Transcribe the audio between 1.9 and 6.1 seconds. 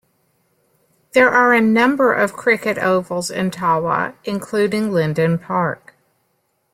of Cricket ovals in Tawa, including Linden Park.